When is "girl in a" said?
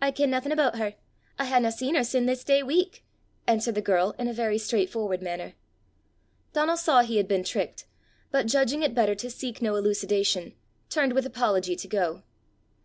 3.82-4.32